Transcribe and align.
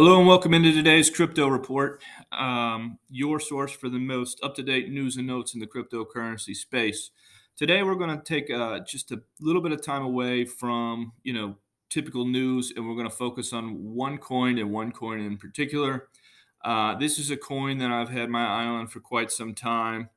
Hello 0.00 0.16
and 0.16 0.28
welcome 0.28 0.54
into 0.54 0.70
today's 0.70 1.10
crypto 1.10 1.48
report, 1.48 2.00
um, 2.30 3.00
your 3.10 3.40
source 3.40 3.72
for 3.72 3.88
the 3.88 3.98
most 3.98 4.40
up 4.44 4.54
to 4.54 4.62
date 4.62 4.92
news 4.92 5.16
and 5.16 5.26
notes 5.26 5.54
in 5.54 5.58
the 5.58 5.66
cryptocurrency 5.66 6.54
space. 6.54 7.10
Today, 7.56 7.82
we're 7.82 7.96
going 7.96 8.16
to 8.16 8.22
take 8.22 8.48
uh, 8.48 8.78
just 8.78 9.10
a 9.10 9.20
little 9.40 9.60
bit 9.60 9.72
of 9.72 9.82
time 9.82 10.02
away 10.02 10.44
from 10.44 11.14
you 11.24 11.32
know 11.32 11.56
typical 11.90 12.24
news, 12.24 12.72
and 12.76 12.86
we're 12.86 12.94
going 12.94 13.10
to 13.10 13.16
focus 13.16 13.52
on 13.52 13.92
one 13.92 14.18
coin 14.18 14.58
and 14.58 14.70
one 14.70 14.92
coin 14.92 15.18
in 15.18 15.36
particular. 15.36 16.06
Uh, 16.64 16.94
this 16.94 17.18
is 17.18 17.32
a 17.32 17.36
coin 17.36 17.78
that 17.78 17.90
I've 17.90 18.10
had 18.10 18.30
my 18.30 18.46
eye 18.46 18.66
on 18.66 18.86
for 18.86 19.00
quite 19.00 19.32
some 19.32 19.52
time, 19.52 20.10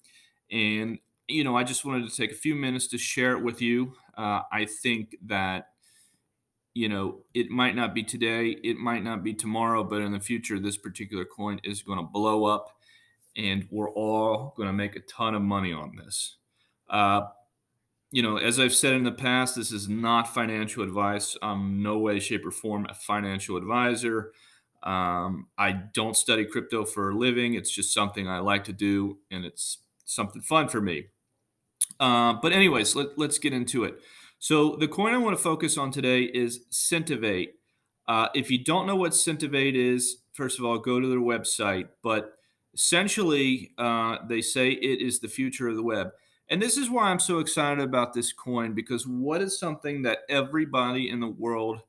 and 0.52 1.00
you 1.28 1.44
know 1.44 1.58
I 1.58 1.64
just 1.64 1.86
wanted 1.86 2.08
to 2.08 2.16
take 2.16 2.32
a 2.32 2.36
few 2.36 2.54
minutes 2.54 2.86
to 2.90 3.00
share 3.00 3.32
it 3.32 3.42
with 3.42 3.64
you. 3.64 3.94
Uh, 4.16 4.42
I 4.52 4.68
think 4.84 5.16
that 5.26 5.71
you 6.74 6.88
know, 6.88 7.20
it 7.34 7.50
might 7.50 7.76
not 7.76 7.94
be 7.94 8.04
today, 8.04 8.58
it 8.64 8.78
might 8.78 9.04
not 9.04 9.24
be 9.24 9.34
tomorrow, 9.34 9.84
but 9.84 10.02
in 10.02 10.12
the 10.12 10.20
future, 10.20 10.60
this 10.60 10.78
particular 10.78 11.26
coin 11.26 11.60
is 11.64 11.82
going 11.82 12.00
to 12.00 12.04
blow 12.04 12.46
up 12.46 12.78
and 13.36 13.68
we're 13.72 13.90
all 13.92 14.54
going 14.56 14.68
to 14.68 14.74
make 14.74 14.96
a 14.96 15.02
ton 15.02 15.36
of 15.36 15.42
money 15.42 15.74
on 15.74 15.96
this. 15.96 16.38
Uh, 16.90 17.22
you 18.12 18.22
know, 18.22 18.38
as 18.38 18.60
I've 18.60 18.74
said 18.74 18.94
in 18.94 19.04
the 19.04 19.12
past, 19.12 19.56
this 19.56 19.72
is 19.72 19.88
not 19.88 20.34
financial 20.34 20.84
advice. 20.84 21.38
I'm 21.42 21.82
no 21.82 21.98
way, 21.98 22.20
shape, 22.20 22.46
or 22.46 22.52
form 22.52 22.86
a 22.90 22.94
financial 22.94 23.56
advisor. 23.56 24.34
Um, 24.84 25.48
I 25.58 25.72
don't 25.72 26.18
study 26.18 26.44
crypto 26.44 26.84
for 26.84 27.12
a 27.12 27.16
living. 27.16 27.54
It's 27.54 27.72
just 27.72 27.94
something 27.94 28.28
I 28.28 28.40
like 28.40 28.66
to 28.66 28.74
do, 28.74 29.20
and 29.30 29.46
it's 29.46 29.78
something 30.04 30.42
fun 30.42 30.68
for 30.68 30.82
me. 30.82 31.06
Uh, 32.02 32.34
but, 32.42 32.52
anyways, 32.52 32.96
let, 32.96 33.18
let's 33.18 33.38
get 33.38 33.54
into 33.54 33.86
it. 33.86 34.02
So 34.42 34.76
the 34.76 34.88
coin 34.88 35.14
I 35.14 35.20
want 35.20 35.38
to 35.38 35.44
focus 35.44 35.78
on 35.78 35.92
today 35.92 36.24
is 36.24 36.66
Sentivate. 36.72 37.60
Uh, 38.08 38.28
if 38.34 38.50
you 38.50 38.64
don't 38.64 38.88
know 38.88 38.96
what 38.96 39.14
Sentivate 39.14 39.76
is, 39.76 40.24
first 40.34 40.58
of 40.58 40.66
all, 40.66 40.80
go 40.80 41.00
to 41.00 41.08
their 41.08 41.20
website. 41.20 41.90
But 42.02 42.34
essentially, 42.74 43.72
uh, 43.78 44.18
they 44.28 44.42
say 44.42 44.72
it 44.72 45.00
is 45.00 45.20
the 45.20 45.28
future 45.28 45.68
of 45.68 45.76
the 45.76 45.84
web. 45.84 46.10
And 46.50 46.60
this 46.60 46.76
is 46.76 46.90
why 46.90 47.12
I'm 47.12 47.20
so 47.20 47.38
excited 47.38 47.84
about 47.84 48.14
this 48.14 48.34
coin 48.34 48.74
because 48.74 49.06
what 49.06 49.44
is 49.44 49.60
something 49.60 50.02
that 50.02 50.22
everybody 50.28 51.12
in 51.12 51.20
the 51.20 51.28
world 51.28 51.82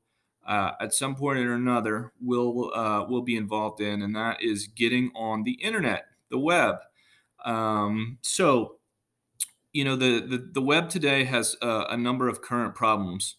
uh, 0.47 0.73
at 0.79 0.93
some 0.93 1.15
point 1.15 1.39
or 1.39 1.55
another 1.55 2.11
will 2.21 2.71
uh, 2.75 3.03
will 3.09 3.23
be 3.23 3.35
involved 3.35 3.81
in, 3.81 4.03
and 4.03 4.15
that 4.15 4.43
is 4.43 4.67
getting 4.67 5.11
on 5.15 5.41
the 5.41 5.53
internet, 5.53 6.05
the 6.29 6.37
web. 6.37 6.75
Um, 7.45 8.19
so 8.21 8.75
you 9.73 9.83
know 9.83 9.95
the 9.95 10.21
the, 10.21 10.49
the 10.53 10.61
web 10.61 10.89
today 10.89 11.25
has 11.25 11.55
a, 11.61 11.85
a 11.89 11.97
number 11.97 12.27
of 12.27 12.41
current 12.41 12.75
problems. 12.75 13.35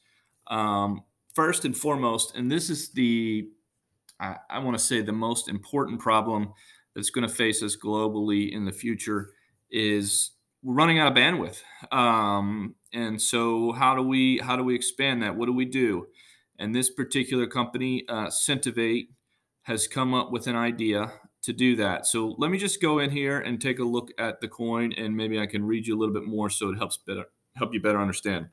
Um, 0.48 1.04
first 1.34 1.64
and 1.64 1.76
foremost, 1.76 2.34
and 2.34 2.50
this 2.50 2.68
is 2.68 2.92
the 2.92 3.48
I, 4.20 4.36
I 4.50 4.58
want 4.58 4.76
to 4.78 4.84
say 4.84 5.00
the 5.00 5.12
most 5.12 5.48
important 5.48 6.00
problem 6.00 6.52
that's 6.94 7.10
going 7.10 7.26
to 7.26 7.34
face 7.34 7.62
us 7.62 7.76
globally 7.76 8.52
in 8.52 8.64
the 8.64 8.72
future 8.72 9.30
is 9.70 10.32
we're 10.62 10.74
running 10.74 10.98
out 10.98 11.08
of 11.08 11.16
bandwidth. 11.16 11.60
Um, 11.92 12.76
and 12.92 13.20
so 13.20 13.72
how 13.72 13.94
do 13.94 14.02
we 14.02 14.38
how 14.38 14.56
do 14.56 14.64
we 14.64 14.74
expand 14.74 15.22
that? 15.22 15.36
What 15.36 15.46
do 15.46 15.52
we 15.52 15.64
do? 15.64 16.06
And 16.58 16.74
this 16.74 16.90
particular 16.90 17.46
company, 17.46 18.04
uh, 18.08 18.30
Sentivate, 18.30 19.08
has 19.62 19.88
come 19.88 20.14
up 20.14 20.30
with 20.30 20.46
an 20.46 20.56
idea 20.56 21.12
to 21.44 21.52
do 21.52 21.76
that. 21.76 22.06
So 22.06 22.34
let 22.38 22.50
me 22.50 22.58
just 22.58 22.80
go 22.80 22.98
in 22.98 23.10
here 23.10 23.38
and 23.38 23.60
take 23.60 23.78
a 23.78 23.84
look 23.84 24.10
at 24.18 24.40
the 24.40 24.48
coin 24.48 24.92
and 24.94 25.16
maybe 25.16 25.38
I 25.38 25.46
can 25.46 25.64
read 25.64 25.86
you 25.86 25.96
a 25.96 25.98
little 25.98 26.14
bit 26.14 26.24
more 26.24 26.48
so 26.48 26.70
it 26.70 26.76
helps 26.76 26.96
better 26.96 27.26
help 27.56 27.72
you 27.72 27.80
better 27.80 28.00
understand. 28.00 28.48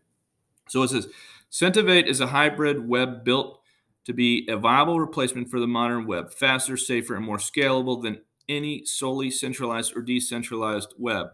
So 0.67 0.83
it 0.83 0.89
says 0.89 1.07
Sentivate 1.49 2.07
is 2.07 2.19
a 2.19 2.27
hybrid 2.27 2.87
web 2.87 3.23
built 3.23 3.61
to 4.05 4.13
be 4.13 4.47
a 4.49 4.57
viable 4.57 4.99
replacement 4.99 5.49
for 5.49 5.59
the 5.59 5.67
modern 5.67 6.05
web, 6.05 6.33
faster, 6.33 6.75
safer, 6.75 7.15
and 7.15 7.25
more 7.25 7.37
scalable 7.37 8.01
than 8.01 8.21
any 8.49 8.85
solely 8.85 9.31
centralized 9.31 9.95
or 9.95 10.01
decentralized 10.01 10.93
web. 10.97 11.27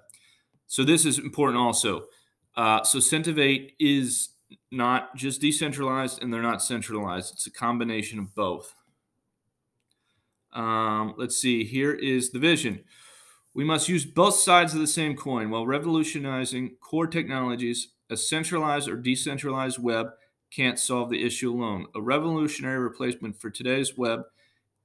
So 0.67 0.83
this 0.83 1.05
is 1.05 1.17
important 1.17 1.59
also. 1.59 2.05
Uh, 2.55 2.83
so 2.83 2.99
Sentivate 2.99 3.73
is 3.79 4.29
not 4.71 5.15
just 5.15 5.41
decentralized 5.41 6.21
and 6.21 6.31
they're 6.31 6.41
not 6.41 6.61
centralized. 6.61 7.33
It's 7.33 7.47
a 7.47 7.51
combination 7.51 8.19
of 8.19 8.35
both. 8.35 8.75
Um, 10.57 11.13
let's 11.17 11.37
see, 11.37 11.63
here 11.63 11.93
is 11.93 12.31
the 12.31 12.39
vision. 12.39 12.83
We 13.53 13.63
must 13.63 13.87
use 13.87 14.05
both 14.05 14.35
sides 14.35 14.73
of 14.73 14.79
the 14.79 14.87
same 14.87 15.15
coin 15.15 15.51
while 15.51 15.67
revolutionizing 15.67 16.77
core 16.81 17.05
technologies. 17.05 17.89
A 18.09 18.17
centralized 18.17 18.89
or 18.89 18.95
decentralized 18.95 19.77
web 19.77 20.07
can't 20.49 20.79
solve 20.79 21.11
the 21.11 21.23
issue 21.23 21.53
alone. 21.53 21.85
A 21.93 22.01
revolutionary 22.01 22.79
replacement 22.79 23.39
for 23.39 23.51
today's 23.51 23.97
web 23.97 24.21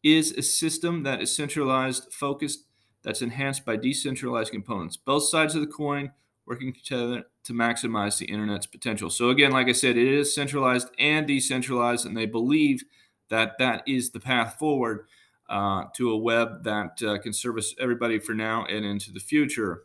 is 0.02 0.32
a 0.32 0.42
system 0.42 1.04
that 1.04 1.22
is 1.22 1.34
centralized, 1.34 2.12
focused, 2.12 2.66
that's 3.02 3.22
enhanced 3.22 3.64
by 3.64 3.76
decentralized 3.76 4.52
components. 4.52 4.96
Both 4.96 5.24
sides 5.24 5.54
of 5.54 5.62
the 5.62 5.66
coin 5.66 6.12
working 6.44 6.74
together 6.74 7.24
to 7.44 7.52
maximize 7.52 8.18
the 8.18 8.26
internet's 8.26 8.66
potential. 8.66 9.08
So, 9.08 9.30
again, 9.30 9.52
like 9.52 9.68
I 9.68 9.72
said, 9.72 9.96
it 9.96 10.06
is 10.06 10.34
centralized 10.34 10.88
and 10.98 11.26
decentralized, 11.26 12.04
and 12.04 12.16
they 12.16 12.26
believe 12.26 12.84
that 13.30 13.58
that 13.58 13.82
is 13.86 14.10
the 14.10 14.20
path 14.20 14.56
forward 14.58 15.06
uh, 15.48 15.84
to 15.96 16.10
a 16.10 16.16
web 16.16 16.64
that 16.64 17.02
uh, 17.02 17.18
can 17.18 17.32
service 17.32 17.74
everybody 17.78 18.18
for 18.18 18.34
now 18.34 18.64
and 18.64 18.84
into 18.84 19.12
the 19.12 19.20
future. 19.20 19.82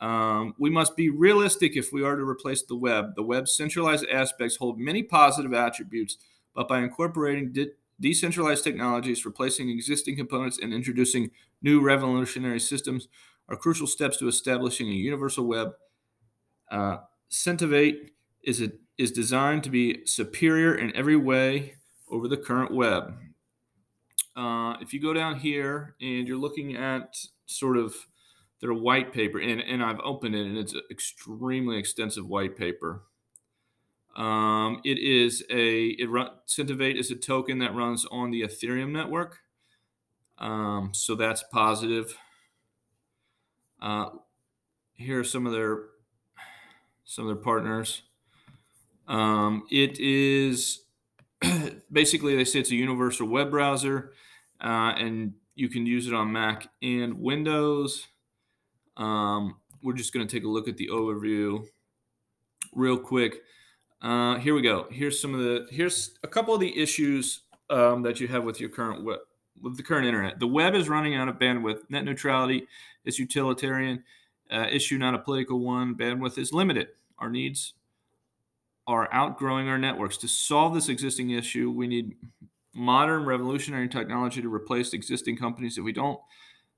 Um, 0.00 0.54
we 0.58 0.70
must 0.70 0.96
be 0.96 1.10
realistic 1.10 1.76
if 1.76 1.92
we 1.92 2.04
are 2.04 2.16
to 2.16 2.22
replace 2.22 2.62
the 2.62 2.76
web. 2.76 3.16
The 3.16 3.22
web's 3.22 3.56
centralized 3.56 4.06
aspects 4.06 4.56
hold 4.56 4.78
many 4.78 5.02
positive 5.02 5.52
attributes, 5.52 6.18
but 6.54 6.68
by 6.68 6.78
incorporating 6.80 7.52
de- 7.52 7.72
decentralized 8.00 8.62
technologies, 8.62 9.24
replacing 9.24 9.70
existing 9.70 10.16
components, 10.16 10.58
and 10.62 10.72
introducing 10.72 11.30
new 11.62 11.80
revolutionary 11.80 12.60
systems 12.60 13.08
are 13.48 13.56
crucial 13.56 13.86
steps 13.86 14.18
to 14.18 14.28
establishing 14.28 14.88
a 14.88 14.92
universal 14.92 15.44
web. 15.44 15.72
Uh, 16.70 16.98
Sentivate 17.28 18.12
is, 18.42 18.62
a, 18.62 18.70
is 18.96 19.10
designed 19.10 19.64
to 19.64 19.70
be 19.70 20.06
superior 20.06 20.74
in 20.74 20.94
every 20.94 21.16
way 21.16 21.74
over 22.10 22.28
the 22.28 22.36
current 22.36 22.72
web. 22.72 23.14
Uh, 24.38 24.76
if 24.80 24.94
you 24.94 25.00
go 25.00 25.12
down 25.12 25.34
here 25.34 25.96
and 26.00 26.28
you're 26.28 26.38
looking 26.38 26.76
at 26.76 27.16
sort 27.46 27.76
of 27.76 27.92
their 28.60 28.72
white 28.72 29.12
paper, 29.12 29.40
and, 29.40 29.60
and 29.60 29.82
I've 29.82 29.98
opened 30.04 30.36
it, 30.36 30.46
and 30.46 30.56
it's 30.56 30.74
an 30.74 30.82
extremely 30.92 31.76
extensive 31.76 32.24
white 32.24 32.56
paper. 32.56 33.02
Um, 34.16 34.80
it 34.84 34.98
is 34.98 35.44
a 35.50 35.86
it 35.98 36.08
run, 36.08 36.30
Sentivate 36.46 36.96
is 36.96 37.10
a 37.10 37.16
token 37.16 37.58
that 37.58 37.74
runs 37.74 38.06
on 38.12 38.30
the 38.30 38.42
Ethereum 38.42 38.92
network, 38.92 39.38
um, 40.38 40.90
so 40.92 41.16
that's 41.16 41.42
positive. 41.52 42.16
Uh, 43.82 44.10
here 44.94 45.20
are 45.20 45.24
some 45.24 45.46
of 45.46 45.52
their 45.52 45.86
some 47.04 47.28
of 47.28 47.34
their 47.34 47.42
partners. 47.42 48.02
Um, 49.08 49.64
it 49.68 49.98
is 49.98 50.84
basically 51.92 52.36
they 52.36 52.44
say 52.44 52.60
it's 52.60 52.70
a 52.70 52.76
universal 52.76 53.26
web 53.26 53.50
browser 53.50 54.12
uh, 54.62 54.94
and 54.96 55.34
you 55.54 55.68
can 55.68 55.86
use 55.86 56.06
it 56.06 56.14
on 56.14 56.32
Mac 56.32 56.68
and 56.82 57.20
Windows. 57.20 58.06
Um, 58.96 59.56
we're 59.82 59.94
just 59.94 60.12
going 60.12 60.26
to 60.26 60.32
take 60.32 60.44
a 60.44 60.48
look 60.48 60.68
at 60.68 60.76
the 60.76 60.88
overview 60.88 61.64
real 62.74 62.98
quick. 62.98 63.42
Uh, 64.00 64.36
here 64.36 64.54
we 64.54 64.62
go. 64.62 64.86
Here's 64.90 65.20
some 65.20 65.34
of 65.34 65.40
the 65.40 65.66
here's 65.70 66.18
a 66.22 66.28
couple 66.28 66.54
of 66.54 66.60
the 66.60 66.80
issues 66.80 67.40
um, 67.70 68.02
that 68.02 68.20
you 68.20 68.28
have 68.28 68.44
with 68.44 68.60
your 68.60 68.70
current 68.70 69.04
web 69.04 69.18
with 69.60 69.76
the 69.76 69.82
current 69.82 70.06
internet. 70.06 70.38
The 70.38 70.46
web 70.46 70.74
is 70.74 70.88
running 70.88 71.16
out 71.16 71.28
of 71.28 71.36
bandwidth. 71.36 71.80
Net 71.88 72.04
neutrality 72.04 72.66
is 73.04 73.18
utilitarian 73.18 74.04
uh, 74.50 74.66
issue, 74.70 74.98
not 74.98 75.14
a 75.14 75.18
political 75.18 75.58
one. 75.58 75.94
Bandwidth 75.94 76.38
is 76.38 76.52
limited. 76.52 76.88
Our 77.18 77.30
needs 77.30 77.74
are 78.86 79.08
outgrowing 79.12 79.68
our 79.68 79.78
networks. 79.78 80.16
To 80.18 80.28
solve 80.28 80.74
this 80.74 80.88
existing 80.88 81.30
issue, 81.30 81.70
we 81.70 81.86
need 81.86 82.16
modern 82.74 83.24
revolutionary 83.24 83.88
technology 83.88 84.42
to 84.42 84.52
replace 84.52 84.92
existing 84.92 85.36
companies. 85.36 85.78
If 85.78 85.84
we 85.84 85.92
don't, 85.92 86.20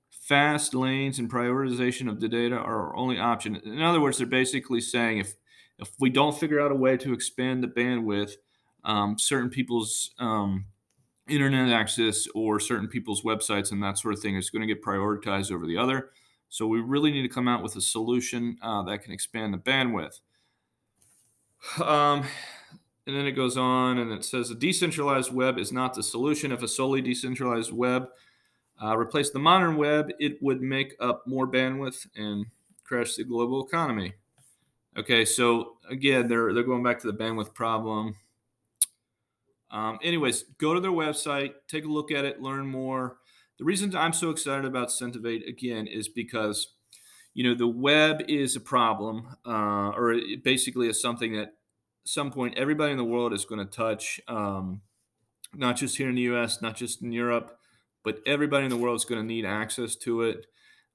fast 0.09 0.73
lanes 0.73 1.19
and 1.19 1.31
prioritization 1.31 2.09
of 2.09 2.19
the 2.19 2.29
data 2.29 2.55
are 2.55 2.89
our 2.89 2.95
only 2.95 3.19
option. 3.19 3.55
In 3.57 3.81
other 3.81 3.99
words, 3.99 4.17
they're 4.17 4.27
basically 4.27 4.81
saying 4.81 5.19
if 5.19 5.35
if 5.79 5.91
we 5.99 6.11
don't 6.11 6.37
figure 6.37 6.61
out 6.61 6.71
a 6.71 6.75
way 6.75 6.95
to 6.97 7.11
expand 7.11 7.63
the 7.63 7.67
bandwidth, 7.67 8.33
um, 8.83 9.17
certain 9.17 9.49
people's 9.49 10.11
um, 10.19 10.65
internet 11.27 11.69
access 11.69 12.27
or 12.35 12.59
certain 12.59 12.87
people's 12.87 13.23
websites 13.23 13.71
and 13.71 13.81
that 13.81 13.97
sort 13.97 14.13
of 14.13 14.19
thing 14.19 14.35
is 14.35 14.51
going 14.51 14.61
to 14.61 14.71
get 14.71 14.83
prioritized 14.83 15.51
over 15.51 15.65
the 15.65 15.77
other. 15.77 16.11
So 16.49 16.67
we 16.67 16.81
really 16.81 17.11
need 17.11 17.23
to 17.23 17.29
come 17.29 17.47
out 17.47 17.63
with 17.63 17.75
a 17.77 17.81
solution 17.81 18.57
uh, 18.61 18.83
that 18.83 19.03
can 19.03 19.11
expand 19.11 19.53
the 19.53 19.57
bandwidth. 19.57 20.19
Um, 21.81 22.25
and 23.11 23.19
then 23.19 23.27
it 23.27 23.33
goes 23.33 23.57
on 23.57 23.97
and 23.97 24.09
it 24.13 24.23
says 24.23 24.51
a 24.51 24.55
decentralized 24.55 25.33
web 25.33 25.59
is 25.59 25.73
not 25.73 25.93
the 25.93 26.01
solution. 26.01 26.53
If 26.53 26.63
a 26.63 26.67
solely 26.67 27.01
decentralized 27.01 27.73
web 27.73 28.07
uh, 28.81 28.95
replaced 28.97 29.33
the 29.33 29.39
modern 29.39 29.75
web, 29.75 30.11
it 30.17 30.41
would 30.41 30.61
make 30.61 30.95
up 30.97 31.27
more 31.27 31.45
bandwidth 31.45 32.07
and 32.15 32.45
crash 32.85 33.15
the 33.15 33.25
global 33.25 33.67
economy. 33.67 34.13
Okay, 34.95 35.25
so 35.25 35.73
again, 35.89 36.29
they're 36.29 36.53
they're 36.53 36.63
going 36.63 36.83
back 36.83 36.99
to 37.01 37.07
the 37.11 37.17
bandwidth 37.17 37.53
problem. 37.53 38.15
Um, 39.71 39.99
anyways, 40.01 40.43
go 40.57 40.73
to 40.73 40.79
their 40.79 40.91
website, 40.91 41.55
take 41.67 41.83
a 41.83 41.89
look 41.89 42.11
at 42.13 42.23
it, 42.23 42.41
learn 42.41 42.65
more. 42.65 43.17
The 43.59 43.65
reason 43.65 43.93
I'm 43.93 44.13
so 44.13 44.29
excited 44.29 44.63
about 44.63 44.89
Sentivate 44.89 45.45
again 45.45 45.85
is 45.85 46.07
because 46.07 46.75
you 47.33 47.43
know 47.43 47.55
the 47.55 47.67
web 47.67 48.21
is 48.29 48.55
a 48.55 48.61
problem, 48.61 49.35
uh, 49.45 49.89
or 49.97 50.15
basically 50.45 50.87
is 50.87 51.01
something 51.01 51.33
that 51.33 51.55
some 52.03 52.31
point 52.31 52.57
everybody 52.57 52.91
in 52.91 52.97
the 52.97 53.03
world 53.03 53.33
is 53.33 53.45
going 53.45 53.65
to 53.65 53.71
touch. 53.71 54.19
Um, 54.27 54.81
not 55.53 55.75
just 55.75 55.97
here 55.97 56.09
in 56.09 56.15
the 56.15 56.21
U.S., 56.21 56.61
not 56.61 56.75
just 56.75 57.01
in 57.01 57.11
Europe, 57.11 57.57
but 58.03 58.19
everybody 58.25 58.65
in 58.65 58.69
the 58.69 58.77
world 58.77 58.95
is 58.95 59.05
going 59.05 59.21
to 59.21 59.27
need 59.27 59.45
access 59.45 59.95
to 59.97 60.23
it. 60.23 60.47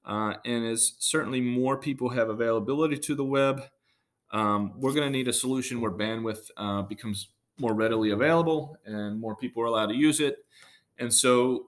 Uh, 0.05 0.35
and 0.45 0.65
as 0.65 0.93
certainly 0.99 1.41
more 1.41 1.77
people 1.77 2.09
have 2.09 2.29
availability 2.29 2.97
to 2.97 3.15
the 3.15 3.23
web, 3.23 3.63
um, 4.31 4.73
we're 4.79 4.93
going 4.93 5.05
to 5.05 5.09
need 5.09 5.27
a 5.27 5.33
solution 5.33 5.79
where 5.81 5.91
bandwidth 5.91 6.49
uh, 6.57 6.81
becomes 6.81 7.29
more 7.59 7.73
readily 7.73 8.11
available 8.11 8.77
and 8.85 9.19
more 9.19 9.35
people 9.35 9.63
are 9.63 9.67
allowed 9.67 9.87
to 9.87 9.95
use 9.95 10.19
it. 10.19 10.37
And 10.99 11.13
so, 11.13 11.67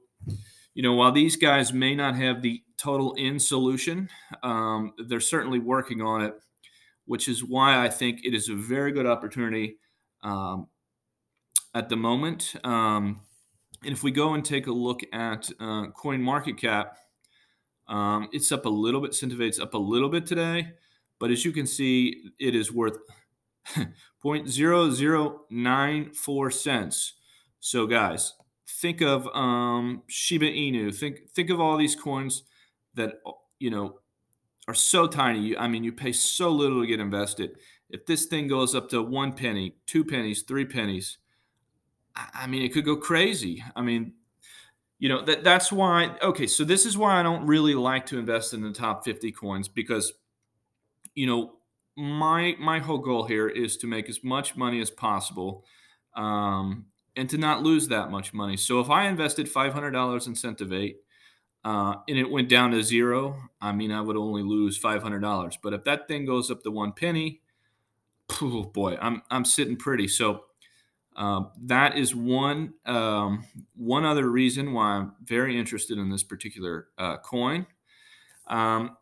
you 0.73 0.83
know, 0.83 0.93
while 0.93 1.11
these 1.11 1.35
guys 1.35 1.73
may 1.73 1.95
not 1.95 2.15
have 2.15 2.41
the 2.41 2.61
total 2.77 3.13
in 3.15 3.39
solution, 3.39 4.09
um, 4.43 4.93
they're 5.07 5.19
certainly 5.19 5.59
working 5.59 6.01
on 6.01 6.21
it, 6.21 6.35
which 7.09 7.27
is 7.27 7.43
why 7.43 7.83
I 7.83 7.89
think 7.89 8.23
it 8.23 8.33
is 8.35 8.49
a 8.49 8.53
very 8.53 8.91
good 8.91 9.07
opportunity 9.07 9.77
um, 10.21 10.67
at 11.73 11.89
the 11.89 11.95
moment. 11.95 12.53
Um, 12.63 13.21
and 13.83 13.93
if 13.93 14.03
we 14.03 14.11
go 14.11 14.35
and 14.35 14.45
take 14.45 14.67
a 14.67 14.71
look 14.71 15.01
at 15.11 15.49
uh, 15.59 15.87
Coin 15.87 16.21
Market 16.21 16.57
Cap, 16.57 16.99
um, 17.87 18.29
it's 18.31 18.51
up 18.51 18.67
a 18.67 18.69
little 18.69 19.01
bit. 19.01 19.15
Sentivate's 19.15 19.59
up 19.59 19.73
a 19.73 19.79
little 19.79 20.09
bit 20.09 20.27
today, 20.27 20.73
but 21.19 21.31
as 21.31 21.43
you 21.43 21.51
can 21.51 21.65
see, 21.65 22.29
it 22.39 22.53
is 22.53 22.71
worth 22.71 22.99
0.0094 24.23 26.53
cents. 26.53 27.13
So, 27.59 27.87
guys, 27.87 28.35
think 28.67 29.01
of 29.01 29.27
um, 29.33 30.03
Shiba 30.05 30.45
Inu. 30.45 30.95
Think 30.95 31.27
think 31.31 31.49
of 31.49 31.59
all 31.59 31.75
these 31.75 31.95
coins 31.95 32.43
that 32.93 33.15
you 33.57 33.71
know 33.71 33.97
are 34.69 34.73
so 34.75 35.07
tiny. 35.07 35.57
I 35.57 35.67
mean, 35.67 35.83
you 35.83 35.91
pay 35.91 36.11
so 36.11 36.51
little 36.51 36.81
to 36.81 36.87
get 36.87 36.99
invested. 36.99 37.57
If 37.89 38.05
this 38.05 38.25
thing 38.25 38.47
goes 38.47 38.75
up 38.75 38.87
to 38.89 39.01
one 39.01 39.33
penny, 39.33 39.75
two 39.87 40.05
pennies, 40.05 40.43
three 40.43 40.65
pennies, 40.65 41.17
I 42.15 42.45
mean, 42.45 42.61
it 42.61 42.71
could 42.71 42.85
go 42.85 42.95
crazy. 42.95 43.63
I 43.75 43.81
mean, 43.81 44.13
you 44.99 45.09
know 45.09 45.25
that 45.25 45.43
that's 45.43 45.71
why. 45.71 46.15
Okay, 46.21 46.45
so 46.45 46.63
this 46.63 46.85
is 46.85 46.97
why 46.97 47.19
I 47.19 47.23
don't 47.23 47.47
really 47.47 47.73
like 47.73 48.05
to 48.07 48.19
invest 48.19 48.53
in 48.53 48.61
the 48.61 48.71
top 48.71 49.03
50 49.05 49.31
coins 49.31 49.67
because, 49.67 50.13
you 51.15 51.25
know, 51.25 51.53
my 51.97 52.55
my 52.59 52.77
whole 52.77 52.99
goal 52.99 53.23
here 53.23 53.47
is 53.47 53.75
to 53.77 53.87
make 53.87 54.07
as 54.07 54.23
much 54.23 54.55
money 54.55 54.81
as 54.81 54.91
possible, 54.91 55.65
um, 56.15 56.85
and 57.15 57.27
to 57.29 57.39
not 57.39 57.63
lose 57.63 57.87
that 57.87 58.11
much 58.11 58.33
money. 58.33 58.55
So 58.55 58.81
if 58.81 58.91
I 58.91 59.07
invested 59.07 59.51
$500 59.51 60.27
in 60.27 60.35
Sentivate, 60.35 60.97
uh, 61.63 61.95
and 62.07 62.17
it 62.17 62.29
went 62.29 62.49
down 62.49 62.71
to 62.71 62.81
zero, 62.81 63.37
I 63.61 63.71
mean, 63.71 63.91
I 63.91 64.01
would 64.01 64.15
only 64.15 64.43
lose 64.43 64.79
$500. 64.79 65.57
But 65.61 65.73
if 65.73 65.83
that 65.83 66.07
thing 66.07 66.25
goes 66.25 66.49
up 66.49 66.63
to 66.63 66.71
one 66.71 66.93
penny, 66.93 67.41
oh 68.41 68.63
boy, 68.63 68.97
I'm 69.01 69.21
I'm 69.29 69.45
sitting 69.45 69.75
pretty. 69.75 70.07
So 70.07 70.45
um, 71.15 71.51
that 71.63 71.97
is 71.97 72.15
one 72.15 72.73
um, 72.85 73.45
one 73.75 74.05
other 74.05 74.29
reason 74.29 74.73
why 74.73 74.91
I'm 74.91 75.13
very 75.23 75.57
interested 75.59 75.97
in 75.97 76.09
this 76.09 76.23
particular 76.23 76.87
uh, 76.97 77.17
coin. 77.17 77.65
Um, 78.47 78.97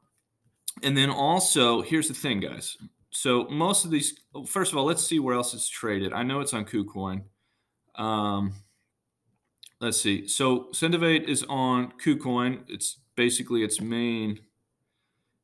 and 0.83 0.97
then 0.97 1.09
also, 1.09 1.81
here's 1.81 2.07
the 2.07 2.13
thing, 2.13 2.39
guys. 2.39 2.77
So 3.09 3.45
most 3.49 3.85
of 3.85 3.91
these, 3.91 4.19
first 4.45 4.71
of 4.71 4.77
all, 4.77 4.85
let's 4.85 5.03
see 5.03 5.19
where 5.19 5.35
else 5.35 5.53
it's 5.53 5.69
traded. 5.69 6.13
I 6.13 6.23
know 6.23 6.39
it's 6.39 6.53
on 6.53 6.65
KuCoin. 6.65 7.23
Um, 7.95 8.53
let's 9.79 10.01
see. 10.01 10.27
So 10.27 10.67
Sentivate 10.71 11.27
is 11.29 11.43
on 11.49 11.93
KuCoin. 12.03 12.63
It's 12.67 12.99
basically 13.15 13.63
its 13.63 13.81
main 13.81 14.39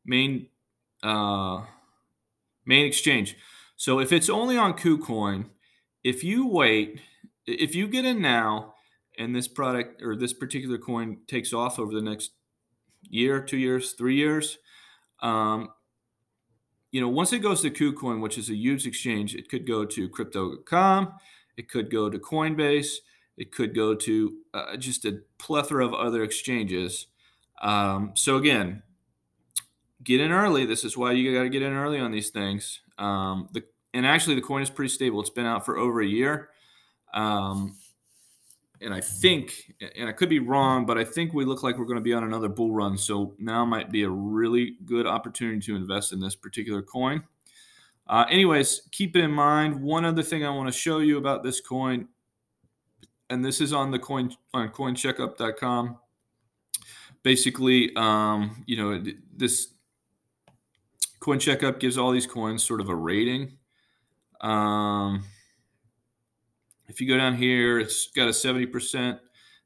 main 0.05 0.47
uh, 1.01 1.61
main 2.65 2.85
exchange. 2.85 3.35
So 3.75 3.99
if 3.99 4.11
it's 4.11 4.29
only 4.29 4.57
on 4.57 4.73
KuCoin, 4.73 5.45
if 6.03 6.23
you 6.23 6.47
wait, 6.47 7.01
if 7.45 7.75
you 7.75 7.87
get 7.87 8.05
in 8.05 8.21
now 8.21 8.75
and 9.17 9.35
this 9.35 9.47
product 9.47 10.01
or 10.01 10.15
this 10.15 10.33
particular 10.33 10.77
coin 10.77 11.17
takes 11.27 11.53
off 11.53 11.79
over 11.79 11.93
the 11.93 12.01
next 12.01 12.31
year, 13.01 13.41
two 13.41 13.57
years, 13.57 13.93
three 13.93 14.15
years, 14.15 14.57
um, 15.21 15.69
you 16.91 17.01
know, 17.01 17.09
once 17.09 17.33
it 17.33 17.39
goes 17.39 17.61
to 17.61 17.71
KuCoin, 17.71 18.21
which 18.21 18.37
is 18.37 18.49
a 18.49 18.55
huge 18.55 18.85
exchange, 18.85 19.35
it 19.35 19.49
could 19.49 19.65
go 19.65 19.83
to 19.83 20.07
crypto.com, 20.07 21.13
it 21.57 21.69
could 21.69 21.89
go 21.89 22.09
to 22.09 22.19
Coinbase, 22.19 22.97
it 23.37 23.51
could 23.51 23.73
go 23.73 23.95
to 23.95 24.37
uh, 24.53 24.77
just 24.77 25.05
a 25.05 25.21
plethora 25.37 25.85
of 25.85 25.93
other 25.93 26.23
exchanges. 26.23 27.07
Um, 27.61 28.11
so 28.15 28.37
again, 28.37 28.83
get 30.03 30.19
in 30.19 30.31
early. 30.31 30.65
This 30.65 30.83
is 30.83 30.97
why 30.97 31.13
you 31.13 31.33
got 31.33 31.43
to 31.43 31.49
get 31.49 31.61
in 31.61 31.73
early 31.73 31.99
on 31.99 32.11
these 32.11 32.29
things. 32.29 32.81
Um, 32.97 33.49
the 33.53 33.63
and 33.93 34.05
actually 34.05 34.35
the 34.35 34.41
coin 34.41 34.61
is 34.61 34.69
pretty 34.69 34.89
stable. 34.89 35.21
It's 35.21 35.29
been 35.29 35.45
out 35.45 35.65
for 35.65 35.77
over 35.77 36.01
a 36.01 36.05
year. 36.05 36.49
Um, 37.13 37.75
and 38.81 38.93
I 38.93 39.01
think, 39.01 39.73
and 39.95 40.09
I 40.09 40.11
could 40.11 40.29
be 40.29 40.39
wrong, 40.39 40.85
but 40.85 40.97
I 40.97 41.03
think 41.03 41.33
we 41.33 41.45
look 41.45 41.63
like 41.63 41.77
we're 41.77 41.85
going 41.85 41.97
to 41.97 42.01
be 42.01 42.13
on 42.13 42.23
another 42.23 42.49
bull 42.49 42.71
run. 42.71 42.97
So 42.97 43.33
now 43.39 43.65
might 43.65 43.91
be 43.91 44.03
a 44.03 44.09
really 44.09 44.77
good 44.83 45.07
opportunity 45.07 45.59
to 45.67 45.75
invest 45.75 46.11
in 46.11 46.19
this 46.19 46.35
particular 46.35 46.81
coin. 46.81 47.23
Uh, 48.07 48.25
anyways, 48.29 48.81
keep 48.91 49.15
it 49.15 49.23
in 49.23 49.31
mind. 49.31 49.81
One 49.81 50.03
other 50.03 50.23
thing 50.23 50.45
I 50.45 50.49
want 50.49 50.67
to 50.67 50.77
show 50.77 50.99
you 50.99 51.17
about 51.17 51.43
this 51.43 51.61
coin, 51.61 52.09
and 53.33 53.43
this 53.43 53.59
is 53.59 53.73
on 53.73 53.89
the 53.89 53.99
coin 53.99 54.31
on 54.53 54.69
CoinCheckup.com. 54.69 55.97
Basically, 57.23 57.91
um, 57.95 58.63
you 58.67 58.77
know, 58.77 59.03
this 59.35 59.69
Coin 61.19 61.39
Checkup 61.39 61.79
gives 61.79 61.97
all 61.97 62.11
these 62.11 62.27
coins 62.27 62.63
sort 62.63 62.81
of 62.81 62.89
a 62.89 62.95
rating. 62.95 63.53
Um, 64.41 65.23
if 66.89 66.99
you 66.99 67.07
go 67.07 67.17
down 67.17 67.35
here, 67.35 67.79
it's 67.79 68.07
got 68.07 68.27
a 68.27 68.31
70% 68.31 69.19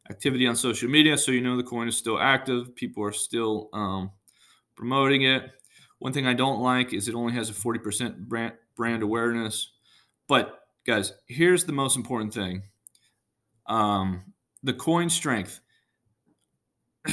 activity 0.10 0.48
on 0.48 0.56
social 0.56 0.88
media, 0.88 1.18
so 1.18 1.32
you 1.32 1.42
know 1.42 1.58
the 1.58 1.64
coin 1.64 1.88
is 1.88 1.98
still 1.98 2.20
active. 2.20 2.76
People 2.76 3.04
are 3.04 3.12
still 3.12 3.70
um, 3.74 4.12
promoting 4.76 5.24
it. 5.24 5.50
One 5.98 6.14
thing 6.14 6.28
I 6.28 6.36
don't 6.36 6.62
like 6.62 6.94
is 6.94 7.08
it 7.08 7.16
only 7.16 7.34
has 7.34 7.50
a 7.50 7.54
40% 7.54 8.18
brand, 8.28 8.54
brand 8.76 9.02
awareness. 9.02 9.72
But 10.28 10.60
guys, 10.86 11.14
here's 11.28 11.66
the 11.66 11.74
most 11.74 11.98
important 11.98 12.34
thing 12.34 12.62
um, 13.68 14.34
the 14.64 14.74
coin 14.74 15.10
strength. 15.10 15.60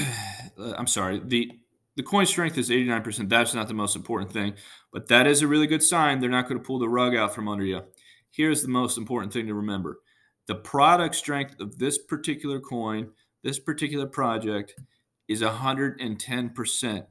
I'm 0.59 0.87
sorry, 0.87 1.21
the 1.25 1.53
the 1.97 2.03
coin 2.03 2.27
strength 2.27 2.59
is 2.59 2.71
89%. 2.71 3.29
That's 3.29 3.55
not 3.55 3.69
the 3.69 3.75
most 3.75 3.95
important 3.95 4.33
thing, 4.33 4.55
but 4.93 5.09
that 5.09 5.29
is 5.29 5.43
a 5.43 5.47
really 5.47 5.69
good 5.69 5.83
sign. 5.83 6.19
They're 6.19 6.29
not 6.29 6.49
going 6.49 6.61
to 6.61 6.67
pull 6.67 6.81
the 6.81 6.89
rug 6.89 7.15
out 7.15 7.35
from 7.35 7.49
under 7.49 7.65
you. 7.65 7.83
Here's 8.31 8.63
the 8.63 8.69
most 8.69 8.99
important 8.99 9.33
thing 9.33 9.47
to 9.47 9.55
remember 9.55 10.01
the 10.47 10.57
product 10.57 11.15
strength 11.15 11.61
of 11.61 11.79
this 11.79 11.99
particular 11.99 12.61
coin, 12.61 13.11
this 13.43 13.59
particular 13.59 14.07
project, 14.07 14.75
is 15.29 15.41
110%. 15.41 17.07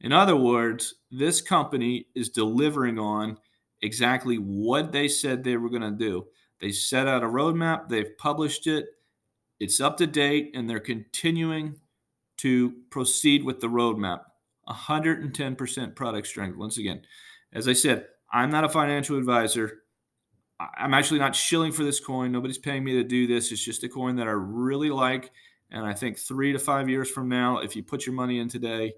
In 0.00 0.12
other 0.12 0.34
words, 0.34 0.94
this 1.10 1.40
company 1.40 2.06
is 2.14 2.28
delivering 2.28 2.98
on 2.98 3.38
exactly 3.82 4.36
what 4.36 4.92
they 4.92 5.08
said 5.08 5.44
they 5.44 5.56
were 5.56 5.70
going 5.70 5.82
to 5.82 5.90
do. 5.90 6.26
They 6.62 6.70
set 6.70 7.06
out 7.06 7.24
a 7.24 7.26
roadmap, 7.26 7.90
they've 7.90 8.16
published 8.16 8.66
it, 8.66 8.86
it's 9.60 9.80
up 9.80 9.98
to 9.98 10.06
date, 10.06 10.52
and 10.54 10.70
they're 10.70 10.80
continuing 10.80 11.76
to 12.38 12.72
proceed 12.88 13.44
with 13.44 13.60
the 13.60 13.66
roadmap. 13.66 14.20
110% 14.68 15.94
product 15.94 16.26
strength. 16.26 16.56
Once 16.56 16.78
again, 16.78 17.02
as 17.52 17.68
I 17.68 17.72
said, 17.72 18.06
I'm 18.32 18.50
not 18.50 18.64
a 18.64 18.68
financial 18.68 19.18
advisor. 19.18 19.82
I'm 20.78 20.94
actually 20.94 21.18
not 21.18 21.34
shilling 21.34 21.72
for 21.72 21.84
this 21.84 22.00
coin. 22.00 22.30
Nobody's 22.30 22.58
paying 22.58 22.84
me 22.84 22.92
to 22.92 23.04
do 23.04 23.26
this. 23.26 23.52
It's 23.52 23.64
just 23.64 23.82
a 23.82 23.88
coin 23.88 24.16
that 24.16 24.28
I 24.28 24.32
really 24.32 24.90
like. 24.90 25.32
And 25.70 25.84
I 25.84 25.92
think 25.92 26.18
three 26.18 26.52
to 26.52 26.58
five 26.58 26.88
years 26.88 27.10
from 27.10 27.28
now, 27.28 27.58
if 27.58 27.74
you 27.74 27.82
put 27.82 28.06
your 28.06 28.14
money 28.14 28.38
in 28.38 28.48
today, 28.48 28.94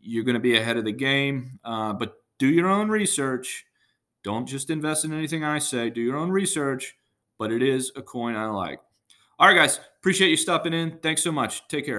you're 0.00 0.24
going 0.24 0.34
to 0.34 0.40
be 0.40 0.56
ahead 0.56 0.76
of 0.76 0.84
the 0.84 0.92
game. 0.92 1.58
Uh, 1.64 1.94
but 1.94 2.14
do 2.38 2.48
your 2.48 2.68
own 2.68 2.88
research. 2.88 3.64
Don't 4.22 4.46
just 4.46 4.70
invest 4.70 5.04
in 5.04 5.12
anything 5.12 5.44
I 5.44 5.58
say. 5.58 5.90
Do 5.90 6.00
your 6.00 6.16
own 6.16 6.30
research. 6.30 6.96
But 7.38 7.52
it 7.52 7.62
is 7.62 7.90
a 7.96 8.02
coin 8.02 8.36
I 8.36 8.46
like. 8.46 8.80
All 9.38 9.48
right, 9.48 9.56
guys. 9.56 9.80
Appreciate 9.98 10.28
you 10.28 10.36
stopping 10.36 10.74
in. 10.74 10.98
Thanks 11.02 11.22
so 11.22 11.32
much. 11.32 11.66
Take 11.68 11.86
care. 11.86 11.98